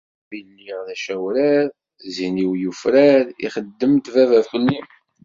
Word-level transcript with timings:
Asmi 0.07 0.39
lliɣ 0.49 0.79
d 0.87 0.89
acawrar 0.95 1.65
zzin-iw 2.05 2.51
yufrar, 2.61 3.25
ixeddem-d 3.45 4.05
baba 4.13 4.39
felli. 4.49 4.79